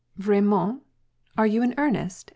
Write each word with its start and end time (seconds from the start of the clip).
121" 0.15 0.29
Vraiment? 0.65 0.81
Are 1.37 1.45
you 1.45 1.61
in 1.61 1.75
earnest? 1.77 2.27